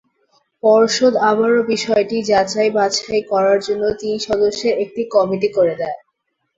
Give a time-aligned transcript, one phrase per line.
[0.63, 5.97] পর্ষদ আবারও বিষয়টি যাচাই-বাছাই করার জন্য তিন সদস্যের একটি কমিটি করে দেয়।